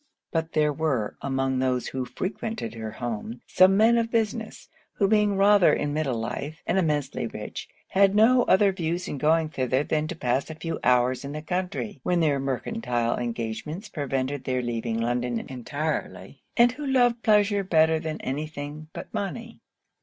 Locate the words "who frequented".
1.89-2.73